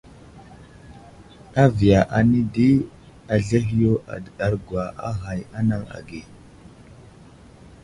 I 1.63 1.65
viya 1.77 2.01
anay 2.17 2.45
di, 2.53 2.69
azlehe 3.33 3.73
yo 3.83 3.93
adəɗargwa 4.13 4.81
a 5.07 5.09
ghay 5.21 5.41
anaŋ 5.59 5.83
age. 5.97 6.21